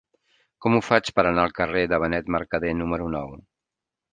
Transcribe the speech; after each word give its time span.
Com 0.65 0.77
ho 0.77 0.79
faig 0.85 1.11
per 1.19 1.25
anar 1.31 1.43
al 1.49 1.53
carrer 1.59 1.83
de 1.91 1.99
Benet 2.05 2.33
Mercadé 2.37 2.73
número 2.81 3.13
nou? 3.19 3.37